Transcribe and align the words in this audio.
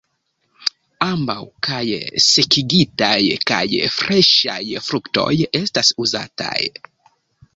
Ambaŭ, 1.07 1.41
kaj 1.67 1.81
sekigitaj 2.27 3.19
kaj 3.51 3.61
freŝaj 3.97 4.59
fruktoj 4.89 5.31
estas 5.63 5.95
uzataj. 6.07 6.59